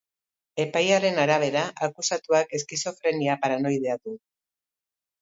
Epaiaren 0.63 1.19
arabera, 1.25 1.67
akusatuak 1.89 2.57
eskizofrenia 2.61 3.39
paranoidea 3.47 4.03
du. 4.07 4.21